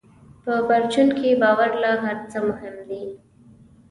[0.43, 3.03] په پرچون کې باور له هر څه مهم دی.